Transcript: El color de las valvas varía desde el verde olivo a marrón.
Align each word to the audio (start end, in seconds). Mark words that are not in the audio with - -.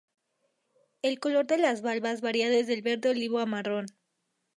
El 1.03 1.19
color 1.19 1.45
de 1.45 1.59
las 1.59 1.83
valvas 1.83 2.21
varía 2.21 2.49
desde 2.49 2.73
el 2.73 2.81
verde 2.81 3.09
olivo 3.09 3.37
a 3.37 3.45
marrón. 3.45 3.85